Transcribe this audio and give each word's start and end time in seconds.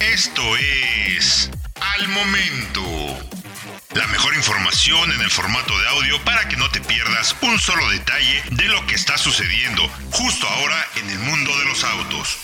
Esto 0.00 0.42
es 0.56 1.50
Al 1.74 2.08
Momento. 2.08 2.82
La 3.94 4.06
mejor 4.06 4.34
información 4.34 5.12
en 5.12 5.20
el 5.20 5.30
formato 5.30 5.78
de 5.78 5.88
audio 5.88 6.24
para 6.24 6.48
que 6.48 6.56
no 6.56 6.70
te 6.70 6.80
pierdas 6.80 7.36
un 7.42 7.58
solo 7.58 7.86
detalle 7.90 8.42
de 8.52 8.68
lo 8.68 8.86
que 8.86 8.94
está 8.94 9.18
sucediendo 9.18 9.82
justo 10.12 10.46
ahora 10.46 10.82
en 10.96 11.10
el 11.10 11.18
mundo 11.18 11.50
de 11.58 11.64
los 11.66 11.84
autos. 11.84 12.38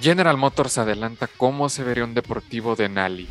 General 0.00 0.36
Motors 0.38 0.78
adelanta 0.78 1.28
cómo 1.36 1.68
se 1.68 1.84
vería 1.84 2.04
un 2.04 2.14
deportivo 2.14 2.76
de 2.76 2.88
Nali. 2.88 3.28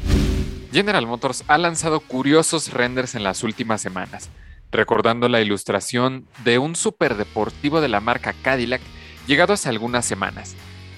General 0.71 1.07
Motors 1.07 1.43
ha 1.47 1.57
lanzado 1.57 2.02
curiosos 2.02 2.71
renders 2.71 3.15
en 3.15 3.23
las 3.23 3.43
últimas 3.43 3.81
semanas, 3.81 4.29
recordando 4.71 5.27
la 5.27 5.41
ilustración 5.41 6.27
de 6.43 6.59
un 6.59 6.75
superdeportivo 6.75 7.81
de 7.81 7.89
la 7.89 8.00
marca 8.00 8.34
Cadillac 8.41 8.81
llegado 9.27 9.54
hace 9.54 9.69
algunas 9.69 10.05
semanas. 10.05 10.55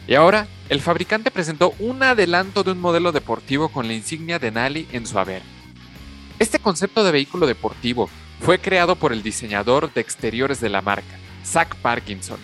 Y 0.08 0.16
ahora, 0.16 0.48
el 0.70 0.82
fabricante 0.82 1.32
presentó 1.32 1.74
un 1.80 2.04
adelanto 2.04 2.64
de 2.64 2.72
un 2.72 2.80
modelo 2.80 3.12
deportivo 3.12 3.70
con 3.70 3.88
la 3.88 3.94
insignia 3.94 4.40
de 4.40 4.52
Nali 4.52 4.88
en 4.92 5.08
su 5.08 5.18
haber. 5.18 5.42
Este 6.38 6.60
concepto 6.60 7.04
de 7.04 7.12
vehículo 7.12 7.48
deportivo 7.48 8.10
fue 8.42 8.60
creado 8.60 8.96
por 8.96 9.14
el 9.14 9.24
diseñador 9.24 9.94
de 9.94 10.02
exteriores 10.02 10.60
de 10.60 10.70
la 10.70 10.82
marca, 10.82 11.18
Zach 11.46 11.76
Parkinson, 11.78 12.40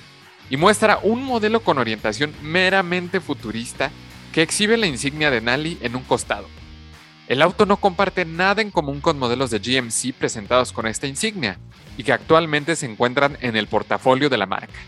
y 0.49 0.57
muestra 0.57 0.99
un 1.03 1.23
modelo 1.23 1.61
con 1.61 1.77
orientación 1.77 2.33
meramente 2.41 3.19
futurista 3.19 3.91
que 4.31 4.41
exhibe 4.41 4.77
la 4.77 4.87
insignia 4.87 5.29
de 5.29 5.41
Nali 5.41 5.77
en 5.81 5.95
un 5.95 6.03
costado. 6.03 6.47
El 7.27 7.41
auto 7.41 7.65
no 7.65 7.77
comparte 7.77 8.25
nada 8.25 8.61
en 8.61 8.71
común 8.71 9.01
con 9.01 9.19
modelos 9.19 9.51
de 9.51 9.59
GMC 9.59 10.13
presentados 10.13 10.71
con 10.73 10.87
esta 10.87 11.07
insignia 11.07 11.57
y 11.97 12.03
que 12.03 12.13
actualmente 12.13 12.75
se 12.75 12.85
encuentran 12.85 13.37
en 13.41 13.55
el 13.55 13.67
portafolio 13.67 14.29
de 14.29 14.37
la 14.37 14.45
marca. 14.45 14.79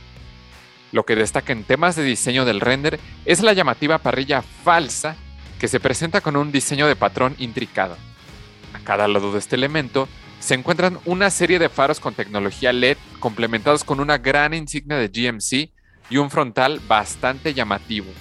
Lo 0.94 1.06
que 1.06 1.16
destaca 1.16 1.52
en 1.52 1.64
temas 1.64 1.96
de 1.96 2.04
diseño 2.04 2.46
del 2.46 2.62
render 2.62 3.00
es 3.26 3.42
la 3.42 3.54
llamativa 3.54 3.98
parrilla 3.98 4.44
falsa 4.44 5.16
que 5.60 5.68
se 5.68 5.80
presenta 5.80 6.22
con 6.22 6.36
un 6.36 6.52
diseño 6.52 6.88
de 6.88 6.96
patrón 6.96 7.36
intricado. 7.40 7.98
A 8.74 8.80
cada 8.80 9.08
lado 9.08 9.34
de 9.34 9.40
este 9.40 9.56
elemento 9.56 10.08
se 10.40 10.54
encuentran 10.54 11.00
una 11.06 11.32
serie 11.32 11.58
de 11.58 11.70
faros 11.70 12.00
con 12.00 12.14
tecnología 12.14 12.72
LED 12.72 12.98
complementados 13.20 13.84
con 13.84 14.00
una 14.00 14.20
gran 14.20 14.54
insignia 14.54 14.98
de 14.98 15.08
GMC 15.08 15.72
y 16.12 16.18
un 16.18 16.30
frontal 16.30 16.80
bastante 16.88 17.56
llamativo. 17.56 18.12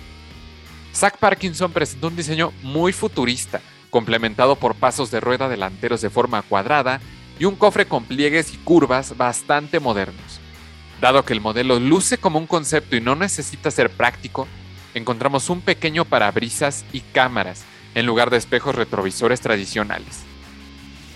Zach 0.95 1.19
Parkinson 1.19 1.73
presentó 1.73 2.09
un 2.09 2.17
diseño 2.17 2.55
muy 2.63 2.95
futurista, 2.95 3.61
complementado 3.91 4.57
por 4.57 4.77
pasos 4.77 5.11
de 5.11 5.21
rueda 5.21 5.51
delanteros 5.51 6.01
de 6.01 6.09
forma 6.09 6.41
cuadrada 6.41 7.03
y 7.39 7.45
un 7.45 7.57
cofre 7.57 7.85
con 7.85 8.05
pliegues 8.05 8.55
y 8.55 8.57
curvas 8.57 9.15
bastante 9.15 9.79
modernos. 9.79 10.41
Dado 11.03 11.25
que 11.25 11.33
el 11.33 11.41
modelo 11.41 11.81
luce 11.81 12.17
como 12.17 12.39
un 12.39 12.47
concepto 12.47 12.95
y 12.95 13.01
no 13.01 13.17
necesita 13.17 13.73
ser 13.73 13.91
práctico, 13.91 14.47
encontramos 14.95 15.51
un 15.51 15.61
pequeño 15.61 16.05
parabrisas 16.05 16.85
y 16.93 17.01
cámaras 17.01 17.65
en 17.97 18.07
lugar 18.07 18.31
de 18.31 18.37
espejos 18.37 18.77
retrovisores 18.77 19.41
tradicionales. 19.41 20.21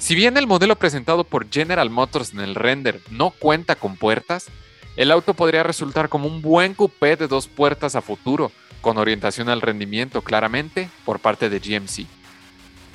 Si 0.00 0.16
bien 0.16 0.36
el 0.38 0.48
modelo 0.48 0.74
presentado 0.74 1.22
por 1.22 1.48
General 1.48 1.88
Motors 1.88 2.32
en 2.32 2.40
el 2.40 2.56
render 2.56 3.00
no 3.10 3.30
cuenta 3.30 3.76
con 3.76 3.96
puertas, 3.96 4.48
el 4.96 5.12
auto 5.12 5.34
podría 5.34 5.62
resultar 5.62 6.08
como 6.08 6.26
un 6.26 6.42
buen 6.42 6.74
coupé 6.74 7.14
de 7.14 7.28
dos 7.28 7.46
puertas 7.46 7.94
a 7.94 8.02
futuro, 8.02 8.50
con 8.80 8.98
orientación 8.98 9.48
al 9.48 9.60
rendimiento 9.60 10.20
claramente 10.20 10.90
por 11.04 11.20
parte 11.20 11.48
de 11.48 11.60
GMC. 11.60 12.08